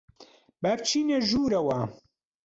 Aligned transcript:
با 0.63 0.71
بچینە 0.77 1.17
ژوورەوە. 1.29 1.81